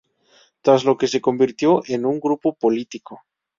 Tras 0.63 0.83
lo 0.83 0.97
que 0.97 1.07
se 1.07 1.21
convirtió 1.21 1.83
en 1.85 2.07
un 2.07 2.19
grupo 2.19 2.55
político. 2.55 3.21